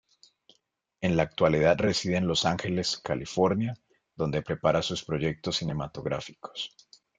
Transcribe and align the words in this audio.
En 1.01 1.15
la 1.15 1.21
actualidad 1.21 1.77
reside 1.77 2.17
en 2.17 2.25
Los 2.25 2.45
Ángeles, 2.45 2.97
California; 3.03 3.75
donde 4.15 4.41
prepara 4.41 4.81
sus 4.81 5.05
proyectos 5.05 5.57
cinematográficos. 5.57 6.75